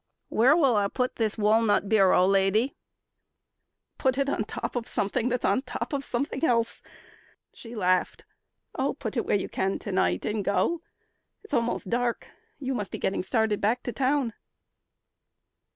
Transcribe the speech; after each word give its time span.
"Where 0.29 0.55
will 0.55 0.75
I 0.77 0.87
put 0.87 1.17
this 1.17 1.37
walnut 1.37 1.87
bureau, 1.87 2.25
lady?" 2.25 2.73
"Put 3.99 4.17
it 4.17 4.31
on 4.31 4.45
top 4.45 4.75
of 4.75 4.87
something 4.87 5.29
that's 5.29 5.45
on 5.45 5.61
top 5.61 5.93
Of 5.93 6.03
something 6.03 6.43
else," 6.43 6.81
she 7.53 7.75
laughed. 7.75 8.25
"Oh, 8.73 8.95
put 8.95 9.15
it 9.15 9.27
where 9.27 9.37
You 9.37 9.47
can 9.47 9.77
to 9.77 9.91
night, 9.91 10.25
and 10.25 10.43
go. 10.43 10.81
It's 11.43 11.53
almost 11.53 11.91
dark; 11.91 12.29
You 12.57 12.73
must 12.73 12.91
be 12.91 12.97
getting 12.97 13.21
started 13.21 13.61
back 13.61 13.83
to 13.83 13.91
town." 13.91 14.33